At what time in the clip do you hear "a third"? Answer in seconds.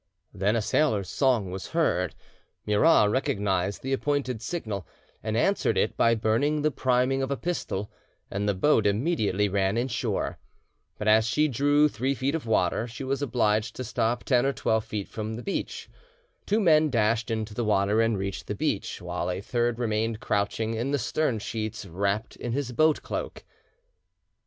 19.29-19.77